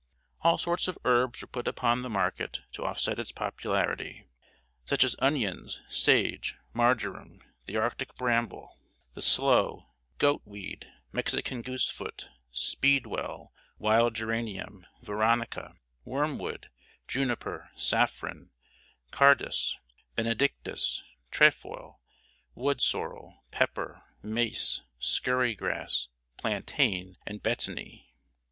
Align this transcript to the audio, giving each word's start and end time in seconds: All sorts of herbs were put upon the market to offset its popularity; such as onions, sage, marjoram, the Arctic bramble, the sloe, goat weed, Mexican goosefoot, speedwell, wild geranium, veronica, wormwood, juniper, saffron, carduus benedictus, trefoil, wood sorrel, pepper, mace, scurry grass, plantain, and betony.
All 0.41 0.57
sorts 0.57 0.87
of 0.87 0.97
herbs 1.05 1.41
were 1.43 1.47
put 1.47 1.67
upon 1.67 2.01
the 2.01 2.09
market 2.09 2.63
to 2.71 2.81
offset 2.85 3.19
its 3.19 3.31
popularity; 3.31 4.25
such 4.83 5.03
as 5.03 5.15
onions, 5.19 5.83
sage, 5.89 6.55
marjoram, 6.73 7.41
the 7.67 7.77
Arctic 7.77 8.15
bramble, 8.15 8.75
the 9.13 9.21
sloe, 9.21 9.91
goat 10.17 10.41
weed, 10.43 10.91
Mexican 11.11 11.61
goosefoot, 11.61 12.29
speedwell, 12.51 13.53
wild 13.77 14.15
geranium, 14.15 14.87
veronica, 15.03 15.75
wormwood, 16.03 16.71
juniper, 17.07 17.69
saffron, 17.75 18.49
carduus 19.11 19.77
benedictus, 20.15 21.03
trefoil, 21.29 21.99
wood 22.55 22.81
sorrel, 22.81 23.43
pepper, 23.51 24.01
mace, 24.23 24.81
scurry 24.97 25.53
grass, 25.53 26.07
plantain, 26.37 27.17
and 27.27 27.43
betony. 27.43 28.07